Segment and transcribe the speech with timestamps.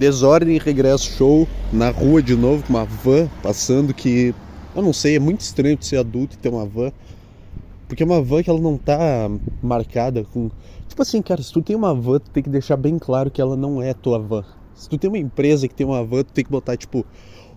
[0.00, 4.34] Desordem e regresso show na rua de novo com uma van passando que
[4.74, 6.90] eu não sei, é muito estranho de ser adulto e ter uma van.
[7.86, 9.30] Porque é uma van que ela não tá
[9.62, 10.50] marcada com.
[10.88, 13.42] Tipo assim, cara, se tu tem uma van, tu tem que deixar bem claro que
[13.42, 14.42] ela não é tua van.
[14.74, 17.04] Se tu tem uma empresa que tem uma van, tu tem que botar, tipo,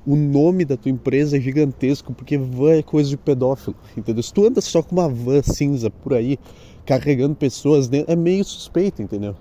[0.06, 4.22] o nome da tua empresa é gigantesco, porque van é coisa de pedófilo, entendeu?
[4.22, 6.38] Se tu anda só com uma van cinza por aí,
[6.86, 9.34] carregando pessoas dentro, é meio suspeito, entendeu?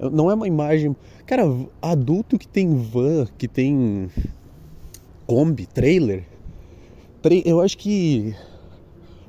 [0.00, 0.94] Não é uma imagem.
[1.26, 1.44] Cara,
[1.82, 4.08] adulto que tem van, que tem
[5.26, 6.24] Kombi, trailer.
[7.44, 8.34] Eu acho que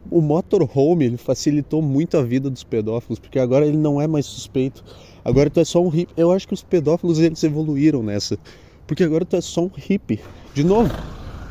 [0.09, 4.25] o motorhome ele facilitou muito a vida dos pedófilos, porque agora ele não é mais
[4.25, 4.83] suspeito.
[5.25, 6.13] Agora tu é só um hippie.
[6.15, 8.37] Eu acho que os pedófilos eles evoluíram nessa.
[8.87, 10.19] Porque agora tu é só um hippie.
[10.53, 10.89] De novo.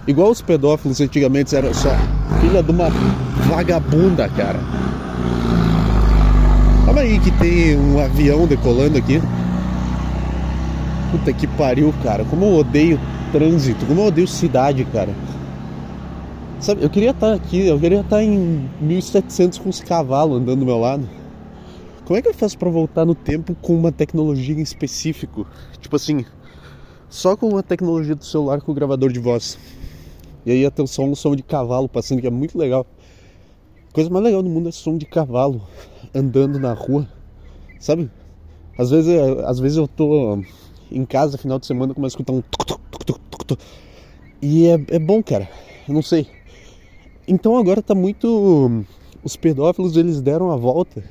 [0.07, 1.91] Igual os pedófilos antigamente eram só
[2.41, 2.89] filha de uma
[3.49, 4.59] vagabunda, cara.
[6.99, 9.21] Calma aí que tem um avião decolando aqui.
[11.13, 12.25] Puta que pariu, cara.
[12.25, 12.99] Como eu odeio
[13.31, 15.15] trânsito, como eu odeio cidade, cara.
[16.59, 20.67] Sabe, eu queria estar aqui, eu queria estar em 1700 com os cavalos andando do
[20.67, 21.09] meu lado.
[22.05, 25.47] Como é que eu faço para voltar no tempo com uma tecnologia em específico?
[25.81, 26.25] Tipo assim,
[27.09, 29.57] só com uma tecnologia do celular com o gravador de voz.
[30.45, 32.85] E aí ter um som, um som de cavalo passando, que é muito legal.
[33.89, 35.63] A coisa mais legal do mundo é som de cavalo
[36.15, 37.09] andando na rua,
[37.79, 38.11] sabe?
[38.79, 40.39] Às vezes, às vezes eu tô
[40.91, 42.43] em casa final de semana começo a escutar um
[44.41, 45.49] e é, é bom, cara.
[45.89, 46.27] Eu não sei.
[47.27, 48.85] Então agora tá muito
[49.23, 51.03] os pedófilos eles deram a volta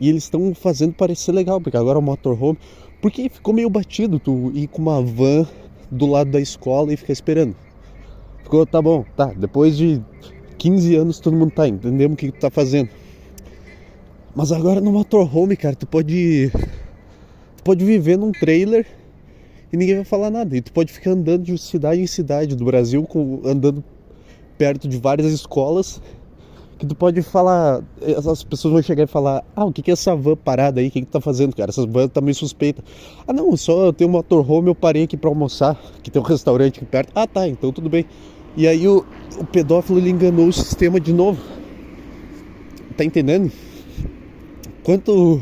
[0.00, 2.58] e eles estão fazendo parecer legal, porque agora o motorhome,
[3.00, 5.46] porque ficou meio batido tu ir com uma van
[5.90, 7.54] do lado da escola e ficar esperando.
[8.42, 10.02] Ficou, tá bom, tá, depois de
[10.58, 12.90] 15 anos todo mundo tá, entendemos o que tu tá fazendo.
[14.34, 16.50] Mas agora no motorhome, cara, tu pode
[17.56, 18.86] tu pode viver num trailer
[19.72, 20.56] e ninguém vai falar nada.
[20.56, 23.06] E tu pode ficar andando de cidade em cidade do Brasil,
[23.44, 23.84] andando
[24.56, 26.00] perto de várias escolas,
[26.78, 27.82] que tu pode falar,
[28.16, 30.90] as pessoas vão chegar e falar, ah, o que, é essa van parada aí, o
[30.90, 31.70] que, que tá fazendo, cara?
[31.70, 32.82] Essa van tá meio suspeita.
[33.26, 36.24] Ah não, só eu tenho um motorhome, eu parei aqui para almoçar, que tem um
[36.24, 37.12] restaurante aqui perto.
[37.14, 38.06] Ah tá, então tudo bem.
[38.56, 39.04] E aí o,
[39.38, 41.40] o pedófilo ele enganou o sistema de novo.
[42.96, 43.50] Tá entendendo?
[44.82, 45.40] Quanto.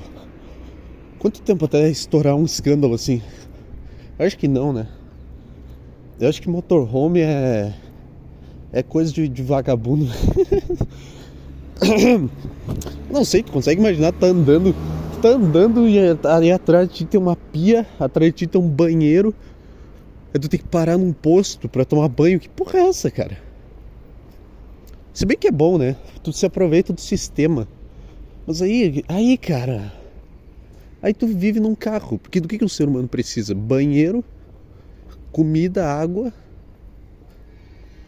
[1.19, 3.23] Quanto tempo até estourar um escândalo assim?
[4.19, 4.87] Eu acho que não, né?
[6.19, 7.75] Eu acho que motorhome é.
[8.73, 10.07] É coisa de, de vagabundo.
[13.11, 14.75] não sei, tu consegue imaginar, tá andando.
[15.21, 18.69] Tá andando e ali atrás de ti tem uma pia, atrás de ti tem um
[18.69, 19.35] banheiro.
[20.33, 22.39] Aí tu tem que parar num posto pra tomar banho.
[22.39, 23.39] Que porra é essa, cara?
[25.13, 25.97] Se bem que é bom, né?
[26.23, 27.67] Tu se aproveita do sistema.
[28.47, 29.93] Mas aí, aí, cara.
[31.03, 32.19] Aí tu vive num carro.
[32.19, 33.55] Porque do que, que o ser humano precisa?
[33.55, 34.25] Banheiro,
[35.33, 36.33] comida, água.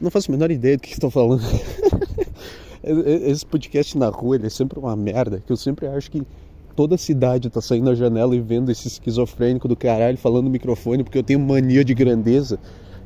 [0.00, 1.42] Não faço a menor ideia do que estão falando.
[2.82, 5.42] Esse podcast na rua é sempre uma merda.
[5.46, 6.22] Que eu sempre acho que
[6.74, 10.50] toda a cidade tá saindo na janela e vendo esse esquizofrênico do caralho falando no
[10.50, 12.58] microfone porque eu tenho mania de grandeza.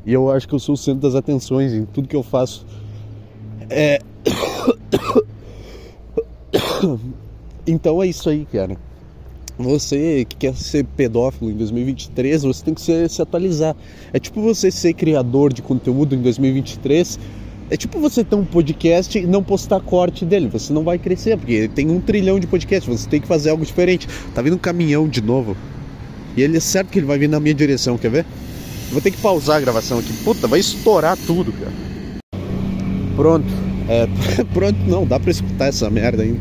[0.07, 2.65] E eu acho que eu sou o centro das atenções em tudo que eu faço.
[3.69, 3.99] É.
[7.67, 8.77] Então é isso aí, cara.
[9.59, 13.75] Você que quer ser pedófilo em 2023, você tem que se, se atualizar.
[14.13, 17.19] É tipo você ser criador de conteúdo em 2023.
[17.69, 20.49] É tipo você ter um podcast e não postar corte dele.
[20.49, 22.87] Você não vai crescer, porque tem um trilhão de podcasts.
[22.87, 24.07] Você tem que fazer algo diferente.
[24.35, 25.57] Tá vindo um caminhão de novo.
[26.37, 28.27] E ele é certo que ele vai vir na minha direção, quer ver?
[28.93, 30.13] Vou ter que pausar a gravação aqui.
[30.23, 31.73] Puta, vai estourar tudo, cara.
[33.17, 33.76] Pronto.
[33.89, 34.09] É,
[34.53, 36.41] pronto, não, dá pra escutar essa merda ainda.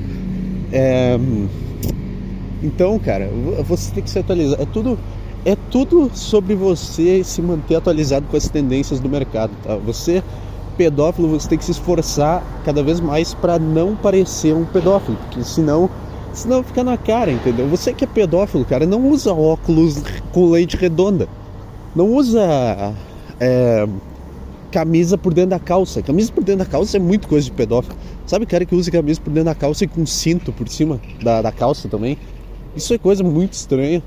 [0.72, 1.18] É.
[2.64, 3.30] Então, cara,
[3.68, 4.60] você tem que se atualizar.
[4.60, 4.98] É tudo,
[5.46, 9.76] é tudo sobre você se manter atualizado com as tendências do mercado, tá?
[9.78, 10.24] Você
[10.78, 15.44] pedófilo, você tem que se esforçar cada vez mais para não parecer um pedófilo, porque
[15.44, 15.90] senão
[16.34, 17.66] senão fica na cara, entendeu?
[17.70, 21.30] Você que é pedófilo, cara, não usa óculos com lente redonda.
[21.96, 22.94] Não usa
[23.40, 23.88] é,
[24.76, 26.02] camisa por dentro da calça.
[26.02, 27.96] Camisa por dentro da calça é muito coisa de pedófilo.
[28.28, 31.42] Sabe cara que usa camisa por dentro da calça e com cinto por cima da,
[31.42, 32.18] da calça também?
[32.76, 34.04] Isso é coisa muito estranha.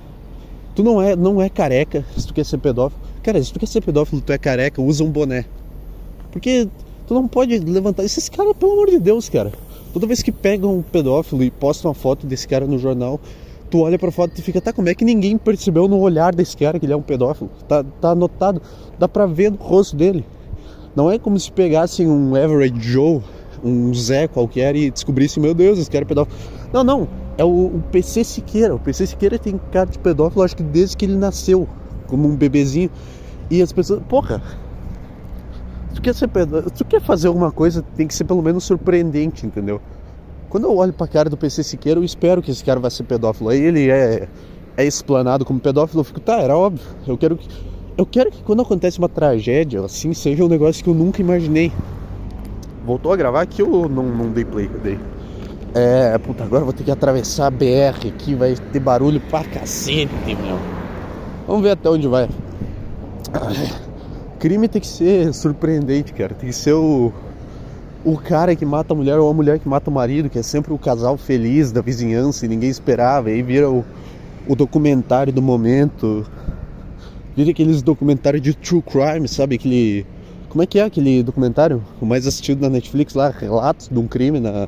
[0.74, 3.00] Tu não é, não é careca se tu quer ser pedófilo.
[3.22, 5.46] Cara, se tu quer ser pedófilo, tu é careca, usa um boné.
[6.30, 6.68] Porque
[7.06, 8.04] tu não pode levantar.
[8.04, 9.50] Esses caras, pelo amor de Deus, cara.
[9.94, 13.18] Toda vez que pegam um pedófilo e postam uma foto desse cara no jornal,
[13.70, 16.54] tu olha pra foto e fica, tá, como é que ninguém percebeu no olhar desse
[16.54, 17.48] cara que ele é um pedófilo?
[17.66, 18.60] Tá, tá anotado,
[18.98, 20.26] dá pra ver no rosto dele.
[20.98, 23.20] Não é como se pegassem um average Joe,
[23.62, 26.36] um Zé qualquer e descobrissem, meu Deus, esse cara é pedófilo.
[26.72, 28.74] Não, não é o, o, PC Siqueira.
[28.74, 31.68] O PC Siqueira tem cara de pedófilo, acho que desde que ele nasceu.
[32.08, 32.90] como um bebezinho.
[33.48, 34.42] E as pessoas, porra,
[35.94, 36.28] tu quer, ser,
[36.76, 39.80] tu quer fazer alguma coisa, tem que ser pelo menos surpreendente, entendeu?
[40.50, 43.04] Quando eu olho pra cara do PC Siqueira, eu espero que esse cara vai ser
[43.04, 43.50] pedófilo.
[43.50, 44.28] Aí ele é,
[44.76, 46.84] é explanado como pedófilo, eu fico, tá, era óbvio.
[47.06, 47.48] Eu quero que.
[47.98, 51.72] Eu quero que quando acontece uma tragédia, assim, seja um negócio que eu nunca imaginei.
[52.86, 54.68] Voltou a gravar aqui ou não, não dei play?
[54.68, 54.96] Dei.
[55.74, 60.14] É, puta, agora vou ter que atravessar a BR aqui, vai ter barulho pra cacete,
[60.26, 60.60] meu.
[61.44, 62.28] Vamos ver até onde vai.
[64.38, 66.34] Crime tem que ser surpreendente, cara.
[66.34, 67.12] Tem que ser o,
[68.04, 70.42] o cara que mata a mulher ou a mulher que mata o marido, que é
[70.44, 73.28] sempre o casal feliz da vizinhança e ninguém esperava.
[73.28, 73.84] E aí vira o,
[74.46, 76.24] o documentário do momento.
[77.38, 79.54] Vira aqueles documentários de true crime, sabe?
[79.54, 80.04] Aquele.
[80.48, 81.80] Como é que é aquele documentário?
[82.00, 84.66] O mais assistido na Netflix lá, relatos de um crime na,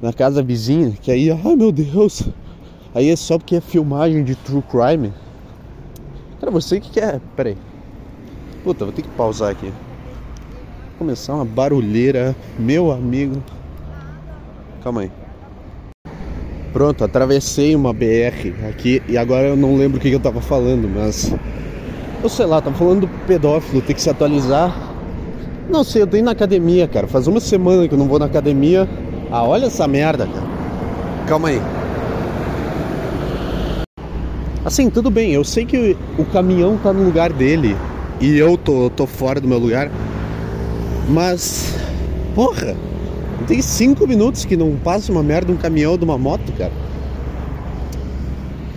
[0.00, 0.92] na casa vizinha.
[1.02, 2.22] Que aí, ai meu Deus!
[2.94, 5.12] Aí é só porque é filmagem de true crime.
[6.38, 7.20] Cara, você que quer.
[7.34, 7.56] Peraí.
[8.62, 9.66] Puta, vou ter que pausar aqui.
[9.66, 13.42] Vou começar uma barulheira, meu amigo.
[14.80, 15.10] Calma aí.
[16.72, 20.88] Pronto, atravessei uma BR aqui e agora eu não lembro o que eu tava falando,
[20.88, 21.34] mas.
[22.22, 24.74] Eu sei lá, tava falando do pedófilo, tem que se atualizar.
[25.68, 27.06] Não sei, eu tô indo na academia, cara.
[27.06, 28.88] Faz uma semana que eu não vou na academia.
[29.30, 30.46] Ah, olha essa merda, cara.
[31.26, 31.60] Calma aí.
[34.64, 37.76] Assim, tudo bem, eu sei que o caminhão tá no lugar dele
[38.20, 39.90] e eu tô, tô fora do meu lugar,
[41.08, 41.74] mas.
[42.34, 42.74] Porra!
[43.46, 46.72] Tem cinco minutos que não passa uma merda um caminhão ou de uma moto, cara.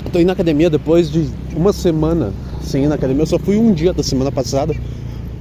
[0.05, 3.23] Eu tô indo na academia depois de uma semana sem ir na academia.
[3.23, 4.75] Eu só fui um dia da semana passada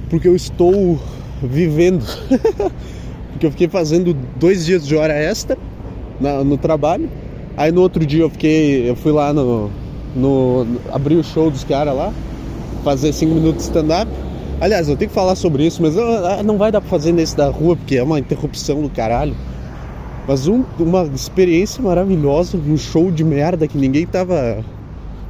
[0.09, 0.99] porque eu estou
[1.41, 2.03] vivendo.
[3.31, 5.57] porque eu fiquei fazendo dois dias de hora extra
[6.19, 7.09] na, no trabalho.
[7.55, 8.89] Aí no outro dia eu fiquei.
[8.89, 9.69] Eu fui lá no.
[10.15, 12.13] no abri o show dos caras lá,
[12.83, 14.11] fazer cinco minutos de stand-up.
[14.61, 17.35] Aliás, eu tenho que falar sobre isso, mas eu, não vai dar pra fazer nesse
[17.35, 19.33] da rua, porque é uma interrupção do caralho.
[20.27, 24.63] Mas um, uma experiência maravilhosa, um show de merda que ninguém tava.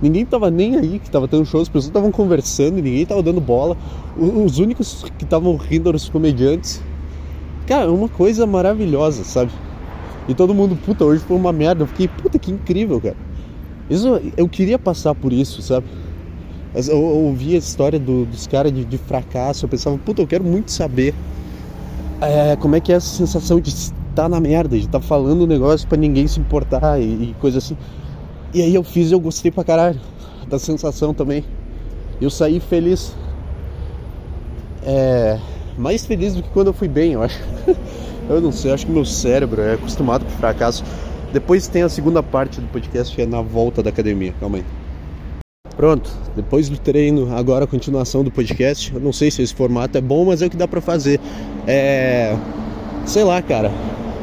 [0.02, 3.42] Ninguém tava nem aí que tava tendo show, as pessoas estavam conversando, ninguém tava dando
[3.42, 3.76] bola.
[4.18, 6.82] Os únicos que estavam rindo eram os comediantes.
[7.68, 9.52] Cara, uma coisa maravilhosa, sabe?
[10.28, 11.84] E todo mundo, puta, hoje foi uma merda.
[11.84, 13.18] Eu fiquei, puta, que incrível, cara.
[13.90, 15.88] Isso, eu queria passar por isso, sabe?
[16.88, 20.44] Eu ouvia a história do, dos caras de, de, fracasso, eu pensava, puta, eu quero
[20.44, 21.16] muito saber
[22.22, 25.48] é, como é que é essa sensação de estar na merda, de estar falando um
[25.48, 27.76] negócio para ninguém se importar e, e, coisa assim.
[28.54, 30.00] E aí eu fiz e eu gostei pra caralho
[30.48, 31.44] da sensação também.
[32.20, 33.14] Eu saí feliz.
[34.84, 35.40] É,
[35.78, 37.40] mais feliz do que quando eu fui bem, eu acho.
[38.30, 40.84] eu não sei, acho que meu cérebro é acostumado com fracasso.
[41.32, 44.34] Depois tem a segunda parte do podcast que é na volta da academia.
[44.40, 44.66] Calma aí.
[45.76, 48.94] Pronto, depois do treino, agora a continuação do podcast.
[48.94, 51.20] Eu não sei se esse formato é bom, mas é o que dá pra fazer.
[51.68, 52.36] É.
[53.06, 53.72] Sei lá, cara.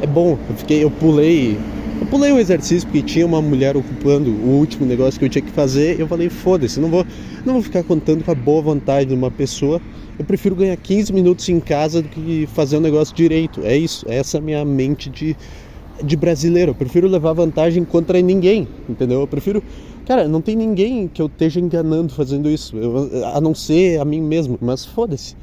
[0.02, 0.36] É bom.
[0.50, 1.58] Eu fiquei, eu pulei.
[2.00, 5.42] Eu pulei o exercício porque tinha uma mulher ocupando o último negócio que eu tinha
[5.42, 5.98] que fazer.
[5.98, 7.06] Eu falei, foda-se, não vou,
[7.44, 9.80] não vou ficar contando com a boa vontade de uma pessoa.
[10.18, 13.60] Eu prefiro ganhar 15 minutos em casa do que fazer o um negócio direito.
[13.64, 15.36] É isso, essa é a minha mente de,
[16.02, 16.70] de brasileiro.
[16.70, 19.20] Eu prefiro levar vantagem contra ninguém, entendeu?
[19.20, 19.62] Eu prefiro
[20.06, 24.04] Cara, não tem ninguém que eu esteja enganando fazendo isso, eu, a não ser a
[24.04, 25.34] mim mesmo, mas foda-se.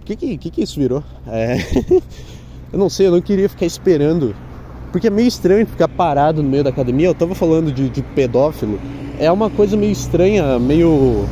[0.00, 1.04] O que que, que que isso virou?
[1.24, 1.58] É...
[2.72, 4.34] eu não sei, eu não queria ficar esperando.
[4.92, 7.06] Porque é meio estranho ficar parado no meio da academia.
[7.08, 8.78] Eu tava falando de, de pedófilo.
[9.18, 11.24] É uma coisa meio estranha, meio,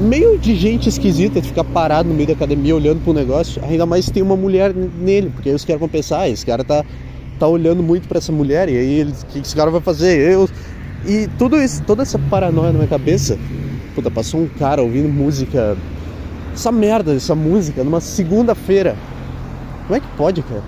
[0.00, 0.36] meio.
[0.36, 3.62] De gente esquisita de ficar parado no meio da academia olhando pro negócio.
[3.64, 6.44] Ainda mais se tem uma mulher nele, porque aí os caras vão pensar, ah, esse
[6.44, 6.84] cara tá,
[7.38, 10.32] tá olhando muito para essa mulher, e aí o que esse cara vai fazer?
[10.32, 10.48] Eu,
[11.06, 13.38] e tudo isso, toda essa paranoia na minha cabeça,
[13.94, 15.76] puta, passou um cara ouvindo música,
[16.52, 18.96] essa merda essa música, numa segunda-feira.
[19.86, 20.62] Como é que pode, cara?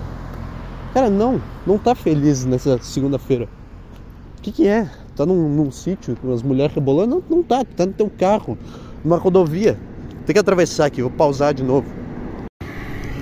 [0.97, 3.47] Cara, não, não tá feliz nessa segunda-feira.
[4.35, 4.89] O que que é?
[5.15, 7.23] Tá num, num sítio com as mulheres rebolando?
[7.29, 8.57] Não, não tá, tá no teu carro,
[9.05, 9.77] numa rodovia.
[10.25, 11.87] Tem que atravessar aqui, vou pausar de novo.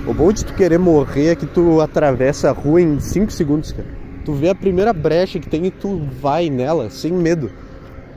[0.08, 3.72] O bom de tu querer morrer é que tu atravessa a rua em 5 segundos,
[3.72, 3.88] cara.
[4.24, 7.50] Tu vê a primeira brecha que tem e tu vai nela sem medo.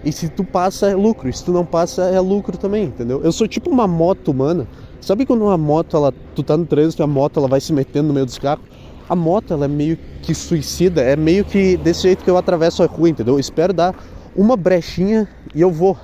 [0.05, 3.19] E se tu passa é lucro, e se tu não passa é lucro também, entendeu?
[3.25, 4.65] Eu sou tipo uma moto humana.
[5.01, 7.73] Sabe quando uma moto, ela, tu tá no trânsito e a moto ela vai se
[7.73, 8.63] metendo no meio dos carros?
[9.09, 12.83] A moto ela é meio que suicida, é meio que desse jeito que eu atravesso
[12.83, 13.35] a rua, entendeu?
[13.35, 13.95] Eu espero dar
[14.35, 15.97] uma brechinha e eu vou.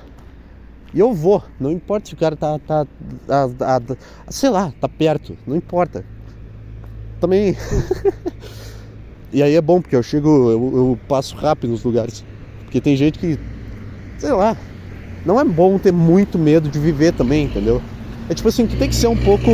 [0.92, 2.86] E eu vou, não importa se o cara tá, tá,
[3.26, 3.96] tá, tá, tá
[4.28, 6.04] sei lá, tá perto, não importa.
[7.20, 7.56] Também
[9.32, 12.24] E aí é bom, porque eu chego, eu, eu passo rápido nos lugares.
[12.64, 13.38] Porque tem gente que,
[14.18, 14.56] sei lá,
[15.26, 17.82] Não é bom ter muito medo de viver também, entendeu?
[18.30, 19.50] É tipo assim, tu tem que ser um pouco.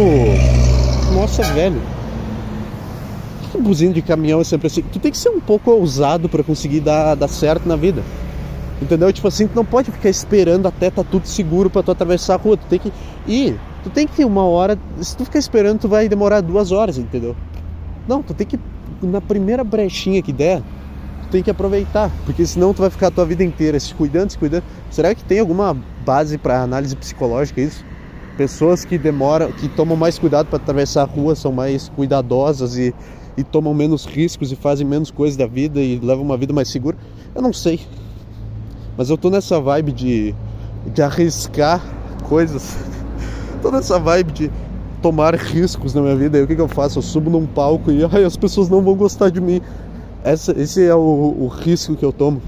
[1.15, 1.81] Nossa, velho.
[3.53, 4.81] Que buzina de caminhão é sempre assim?
[4.81, 8.03] Tu tem que ser um pouco ousado para conseguir dar, dar certo na vida.
[8.81, 9.13] Entendeu?
[9.13, 12.39] Tipo assim, tu não pode ficar esperando até tá tudo seguro para tu atravessar a
[12.39, 12.57] rua.
[12.57, 12.91] Tu tem que
[13.27, 13.61] ir.
[13.85, 14.79] Tu tem que ir uma hora.
[15.03, 17.37] Se tu ficar esperando, tu vai demorar duas horas, entendeu?
[18.09, 18.59] Não, tu tem que.
[19.03, 20.63] Na primeira brechinha que der,
[21.25, 22.11] tu tem que aproveitar.
[22.25, 24.65] Porque senão tu vai ficar a tua vida inteira se cuidando, se cuidando.
[24.91, 27.85] Será que tem alguma base para análise psicológica isso?
[28.39, 32.95] Pessoas que demoram, que tomam mais cuidado para atravessar a rua são mais cuidadosas e,
[33.37, 36.69] e tomam menos riscos e fazem menos coisas da vida e levam uma vida mais
[36.69, 36.97] segura.
[37.35, 37.81] Eu não sei.
[38.97, 40.35] Mas eu tô nessa vibe de,
[40.87, 41.83] de arriscar
[42.29, 42.77] coisas.
[43.62, 44.51] tô nessa vibe de
[45.01, 46.39] tomar riscos na minha vida.
[46.39, 46.99] E o que, que eu faço?
[46.99, 49.61] Eu subo num palco e ai, as pessoas não vão gostar de mim.
[50.23, 52.41] Essa, esse é o, o risco que eu tomo.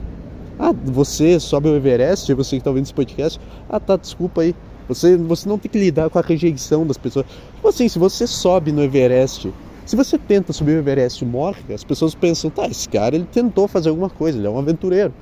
[0.58, 3.40] Ah, você sobe o Everest, você que está ouvindo esse podcast.
[3.68, 4.54] Ah, tá, desculpa aí.
[4.86, 7.26] Você, você não tem que lidar com a rejeição das pessoas.
[7.56, 9.52] Tipo assim, se você sobe no Everest,
[9.84, 13.26] se você tenta subir o Everest e morre, as pessoas pensam, tá, esse cara ele
[13.30, 15.12] tentou fazer alguma coisa, ele é um aventureiro.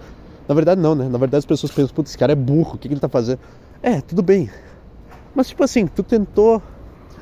[0.49, 1.09] Na verdade não, né?
[1.09, 3.09] Na verdade as pessoas pensam, putz, esse cara é burro, o que, que ele tá
[3.09, 3.41] fazendo?
[3.83, 4.49] É, tudo bem.
[5.35, 6.63] Mas tipo assim, tu tentou.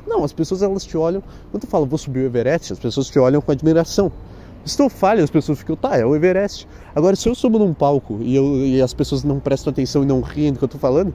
[0.05, 1.23] Não, as pessoas elas te olham.
[1.49, 4.11] Quando tu fala, vou subir o Everest, as pessoas te olham com admiração.
[4.63, 6.67] Se tu falha, as pessoas ficam, tá, é o Everest.
[6.95, 10.05] Agora, se eu subo num palco e, eu, e as pessoas não prestam atenção e
[10.05, 11.13] não riem do que eu tô falando,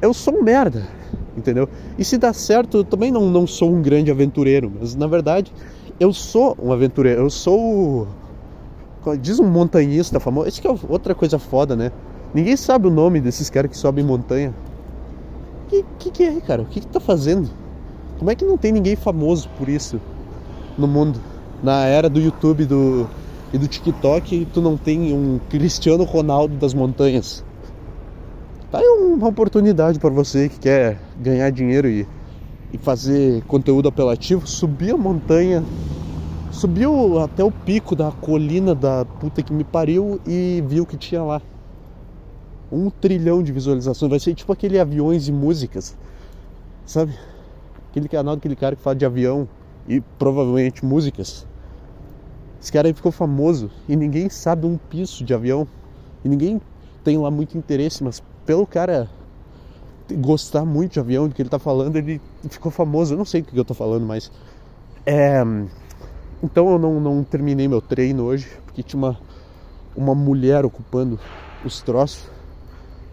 [0.00, 0.88] eu sou um merda,
[1.36, 1.68] entendeu?
[1.98, 5.52] E se dá certo, eu também não, não sou um grande aventureiro, mas na verdade
[5.98, 8.08] eu sou um aventureiro, eu sou.
[9.20, 11.90] Diz um montanhista famoso, isso que é outra coisa foda, né?
[12.32, 14.54] Ninguém sabe o nome desses caras que sobem montanha.
[15.66, 16.62] O que, que, que, é, cara?
[16.62, 17.50] O que, que tá fazendo?
[18.18, 20.00] Como é que não tem ninguém famoso por isso
[20.78, 21.20] no mundo?
[21.62, 23.08] Na era do YouTube do,
[23.52, 27.44] e do TikTok, tu não tem um Cristiano Ronaldo das montanhas.
[28.72, 32.08] Tá aí uma oportunidade para você que quer ganhar dinheiro e,
[32.72, 35.62] e fazer conteúdo apelativo, subir a montanha,
[36.50, 41.22] subiu até o pico da colina da puta que me pariu e viu que tinha
[41.22, 41.42] lá.
[42.72, 44.08] Um trilhão de visualizações.
[44.08, 45.94] Vai ser tipo aquele aviões e músicas.
[46.86, 47.12] Sabe?
[47.90, 49.46] Aquele canal daquele cara que fala de avião
[49.86, 51.46] e provavelmente músicas.
[52.58, 55.68] Esse cara aí ficou famoso e ninguém sabe um piso de avião.
[56.24, 56.58] E ninguém
[57.04, 59.08] tem lá muito interesse, mas pelo cara
[60.12, 63.14] gostar muito de avião, do que ele tá falando, ele ficou famoso.
[63.14, 64.30] Eu não sei do que eu tô falando, mas.
[65.06, 65.42] É...
[66.42, 69.18] Então eu não, não terminei meu treino hoje, porque tinha uma,
[69.96, 71.18] uma mulher ocupando
[71.64, 72.28] os troços.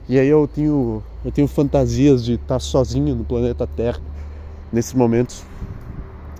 [0.07, 3.99] E aí eu tenho, eu tenho fantasias de estar sozinho no planeta Terra
[4.73, 5.43] nesses momentos.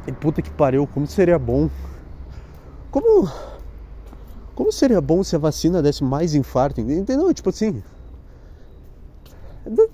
[0.07, 1.69] E puta que pariu, como seria bom.
[2.89, 3.29] Como.
[4.55, 6.81] Como seria bom se a vacina desse mais infarto?
[6.81, 7.33] Entendeu?
[7.33, 7.81] Tipo assim,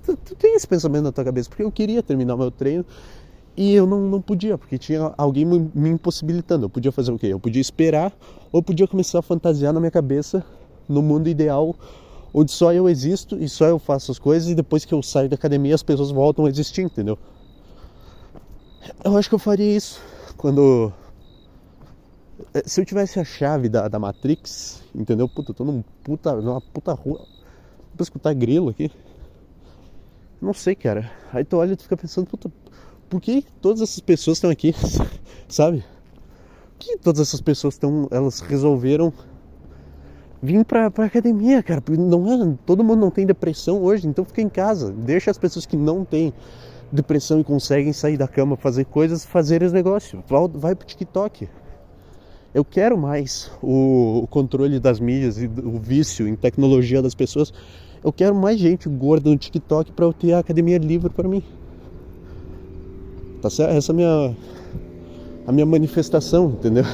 [0.04, 2.84] Tu, tu tem esse pensamento na tua cabeça, porque eu queria terminar meu treino
[3.56, 6.66] e eu não, não podia, porque tinha alguém me, impossibilitando.
[6.66, 7.28] Eu podia fazer o quê?
[7.28, 8.12] Eu podia esperar
[8.52, 10.44] ou eu podia começar a fantasiar na minha cabeça
[10.88, 11.74] no mundo ideal
[12.32, 15.26] onde só eu existo e só eu faço as coisas e depois que eu saio
[15.26, 17.18] da academia as pessoas voltam a existir, entendeu?
[19.02, 20.00] Eu acho que eu faria isso
[20.36, 20.92] quando.
[22.52, 25.28] Eh, se eu tivesse a chave da, da Matrix, entendeu?
[25.28, 27.20] Puta, eu tô num puta, numa puta rua.
[27.94, 28.90] Vou escutar grilo aqui.
[30.46, 31.10] Não sei, cara.
[31.32, 32.48] Aí tu olha e tu fica pensando, puta,
[33.10, 34.72] por que todas essas pessoas estão aqui?
[35.48, 35.84] Sabe?
[36.70, 38.06] Por que todas essas pessoas estão.
[38.12, 39.12] Elas resolveram
[40.40, 41.82] vir pra, pra academia, cara.
[41.98, 42.58] Não é.
[42.64, 44.92] Todo mundo não tem depressão hoje, então fica em casa.
[44.92, 46.32] Deixa as pessoas que não têm
[46.92, 50.22] depressão e conseguem sair da cama, fazer coisas, fazerem os negócios.
[50.28, 51.48] Vai, vai pro TikTok.
[52.54, 57.52] Eu quero mais o, o controle das mídias e o vício em tecnologia das pessoas
[58.06, 61.42] eu quero mais gente gorda no TikTok para eu ter a academia livre para mim.
[63.42, 63.72] Tá certo?
[63.72, 64.36] Essa é a minha
[65.44, 66.84] a minha manifestação, entendeu?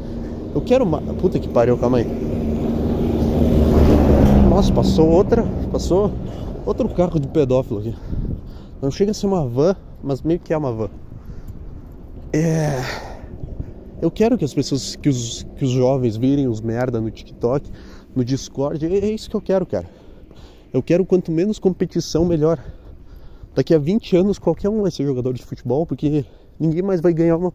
[0.54, 1.04] eu quero mais.
[1.20, 2.06] Puta que pariu, calma aí.
[4.48, 6.10] Nossa, passou outra, passou
[6.64, 7.94] outro carro de pedófilo aqui.
[8.80, 10.88] Não chega a ser uma van, mas meio que é uma van.
[12.32, 12.80] É
[14.00, 17.70] eu quero que as pessoas, que os, que os jovens virem os merda no TikTok,
[18.16, 18.84] no Discord.
[18.84, 20.03] É, é isso que eu quero, cara.
[20.74, 22.58] Eu quero quanto menos competição, melhor.
[23.54, 26.24] Daqui a 20 anos qualquer um vai ser jogador de futebol, porque
[26.58, 27.54] ninguém mais vai ganhar uma.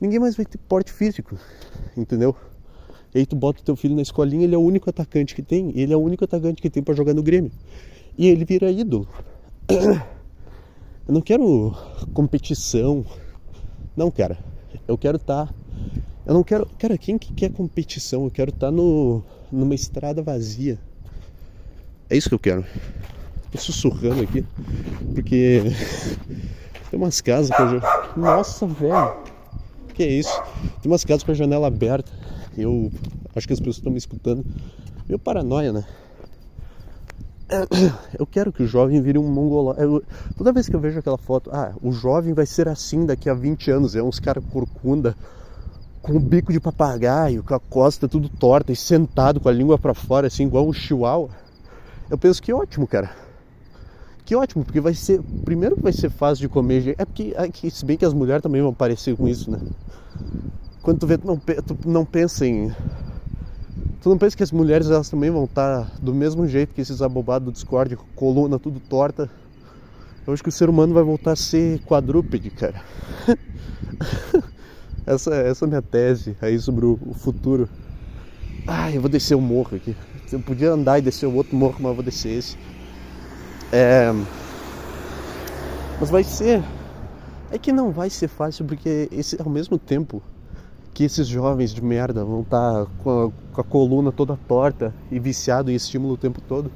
[0.00, 1.38] Ninguém mais vai ter porte físico.
[1.96, 2.34] Entendeu?
[3.14, 5.70] E aí tu bota teu filho na escolinha, ele é o único atacante que tem,
[5.78, 7.52] ele é o único atacante que tem para jogar no Grêmio.
[8.18, 9.06] E ele vira ídolo.
[9.68, 11.72] Eu não quero
[12.12, 13.06] competição.
[13.96, 14.40] Não, cara.
[14.88, 15.46] Eu quero estar.
[15.46, 15.54] Tá...
[16.26, 16.66] Eu não quero.
[16.80, 18.24] Cara, quem que quer competição?
[18.24, 19.22] Eu quero estar tá no...
[19.52, 20.80] numa estrada vazia
[22.08, 22.64] é isso que eu quero.
[23.50, 24.44] tô sussurrando aqui,
[25.14, 25.62] porque
[26.90, 28.12] tem umas casas com a janela.
[28.16, 29.16] Nossa, velho!
[29.94, 30.42] Que é isso?
[30.82, 32.12] Tem umas casas com a janela aberta.
[32.56, 32.92] Eu
[33.34, 34.44] acho que as pessoas estão me escutando.
[35.08, 35.84] Meu paranoia, né?
[38.18, 39.74] Eu quero que o jovem vire um mongolão.
[39.74, 40.02] Eu,
[40.36, 43.34] toda vez que eu vejo aquela foto, ah, o jovem vai ser assim daqui a
[43.34, 43.94] 20 anos.
[43.94, 45.16] É uns caras corcunda,
[46.02, 49.78] com o bico de papagaio, com a costa tudo torta e sentado com a língua
[49.78, 51.30] para fora, assim, igual um chihuahua.
[52.10, 53.10] Eu penso que ótimo, cara.
[54.24, 55.20] Que ótimo, porque vai ser.
[55.44, 56.94] Primeiro que vai ser fácil de comer.
[56.98, 59.60] É porque, é que, se bem que as mulheres também vão parecer com isso, né?
[60.82, 62.72] Quando tu vê, tu não, tu não pensa em
[64.06, 67.02] Tu não pensa que as mulheres elas também vão estar do mesmo jeito que esses
[67.02, 69.28] abobados do Discord, coluna tudo torta?
[70.24, 72.80] Eu acho que o ser humano vai voltar a ser quadrúpede, cara.
[75.04, 77.68] essa, essa é a minha tese aí sobre o, futuro.
[78.64, 79.96] Ah, eu vou descer o morro aqui.
[80.32, 82.56] Eu podia andar e descer o outro morro, mas eu vou descer esse.
[83.72, 84.12] É...
[86.00, 86.62] Mas vai ser.
[87.50, 90.20] É que não vai ser fácil porque esse ao mesmo tempo
[90.92, 95.18] que esses jovens de merda vão estar tá com, com, a coluna toda torta e
[95.18, 96.72] viciado em estímulo o tempo todo.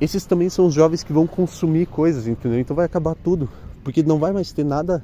[0.00, 2.58] Esses também são os jovens que vão consumir coisas, entendeu?
[2.58, 3.48] Então vai acabar tudo,
[3.82, 5.02] porque não vai mais ter nada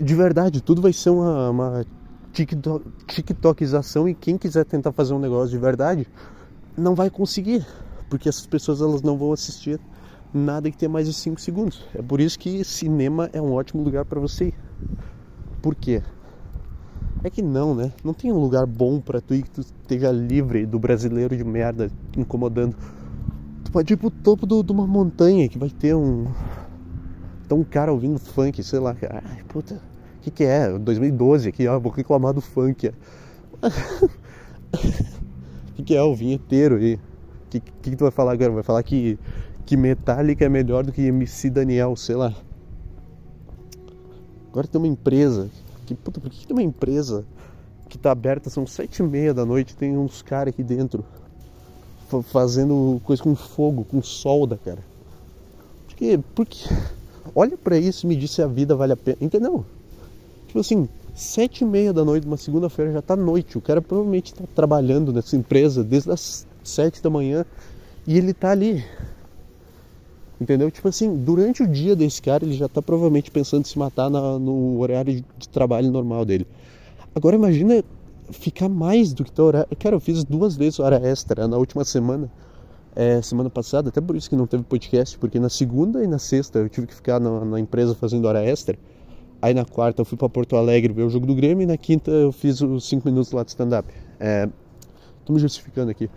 [0.00, 1.86] de verdade, tudo vai ser uma, uma
[2.32, 6.06] TikTok, TikTokização e quem quiser tentar fazer um negócio de verdade
[6.76, 7.66] não vai conseguir,
[8.08, 9.80] porque essas pessoas elas não vão assistir
[10.32, 11.84] nada que tenha mais de 5 segundos.
[11.94, 14.54] É por isso que cinema é um ótimo lugar para você ir.
[15.60, 16.02] Por quê?
[17.22, 17.92] É que não, né?
[18.02, 21.44] Não tem um lugar bom para tu ir que tu esteja livre do brasileiro de
[21.44, 22.76] merda incomodando.
[23.64, 26.26] Tu pode ir pro topo de uma montanha que vai ter um.
[27.48, 28.96] Tá um cara ouvindo funk, sei lá.
[29.24, 29.80] Ai, puta,
[30.16, 30.76] o que, que é?
[30.76, 32.90] 2012 aqui, ó, vou reclamar do funk.
[35.72, 36.96] O que, que é o vinheteiro aí?
[36.96, 37.00] O
[37.48, 38.50] que, que, que tu vai falar agora?
[38.52, 39.18] Vai falar que,
[39.64, 42.34] que Metallica é melhor do que MC Daniel, sei lá.
[44.50, 45.48] Agora tem uma empresa
[45.86, 47.24] que, puta, por que tem uma empresa
[47.88, 51.02] que tá aberta, são sete e meia da noite, tem uns caras aqui dentro
[52.22, 54.80] fazendo coisa com fogo, com solda, cara.
[55.86, 56.68] Porque, porque
[57.34, 59.64] olha para isso e me diz se a vida vale a pena, entendeu?
[60.48, 64.34] Tipo assim, sete e meia da noite, uma segunda-feira já tá noite, o cara provavelmente
[64.34, 67.44] tá trabalhando nessa empresa desde as sete da manhã
[68.06, 68.84] e ele tá ali
[70.42, 70.72] Entendeu?
[70.72, 74.10] Tipo assim, durante o dia desse cara, ele já tá provavelmente pensando em se matar
[74.10, 76.48] na, no horário de, trabalho normal dele.
[77.14, 77.84] Agora imagina
[78.32, 79.68] ficar mais do que teu horário.
[79.78, 82.28] Cara, eu fiz duas vezes hora extra na última semana.
[82.94, 86.18] É, semana passada, até por isso que não teve podcast, porque na segunda e na
[86.18, 88.76] sexta eu tive que ficar na, na empresa fazendo hora extra.
[89.42, 91.76] Aí na quarta eu fui para Porto Alegre ver o jogo do Grêmio e na
[91.76, 93.92] quinta eu fiz os cinco minutos lá de stand-up.
[94.20, 94.48] É,
[95.24, 96.08] tô me justificando aqui.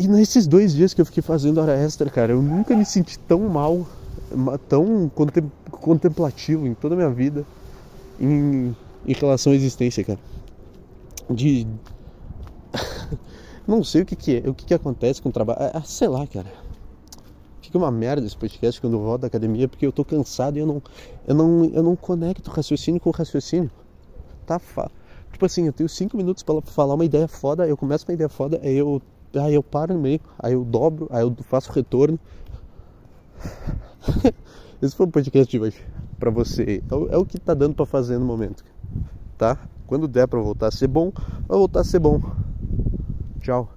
[0.00, 3.16] E nesses dois dias que eu fiquei fazendo hora extra, cara, eu nunca me senti
[3.16, 3.86] tão mal,
[4.68, 5.08] tão
[5.70, 7.46] contemplativo em toda a minha vida
[8.18, 8.74] em,
[9.06, 10.18] em relação à existência, cara.
[11.30, 11.64] De.
[13.68, 15.60] não sei o que, que é, o que, que acontece com o trabalho.
[15.72, 16.65] Ah, sei lá, cara.
[17.66, 20.60] Fica uma merda esse podcast quando eu volto da academia, porque eu tô cansado e
[20.60, 20.80] eu não,
[21.26, 23.68] eu não, eu não conecto raciocínio com raciocínio.
[24.46, 24.88] Tá fa...
[25.32, 28.28] Tipo assim, eu tenho cinco minutos para falar uma ideia foda, eu começo uma ideia
[28.28, 29.02] foda, aí eu
[29.36, 32.20] aí eu paro no meio, aí eu dobro, aí eu faço retorno.
[34.80, 35.84] Esse foi o podcast de hoje
[36.20, 36.84] pra você.
[36.88, 38.64] É o, é o que tá dando para fazer no momento,
[39.36, 39.58] tá?
[39.88, 41.10] Quando der para voltar a ser bom,
[41.48, 42.22] vai voltar a ser bom.
[43.40, 43.75] Tchau.